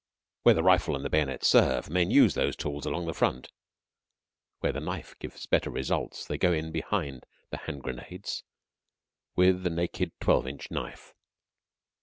[0.41, 3.51] Where the rifle and the bayonet serve, men use those tools along the front.
[4.61, 8.43] Where the knife gives better results, they go in behind the hand grenades
[9.35, 11.13] with the naked twelve inch knife.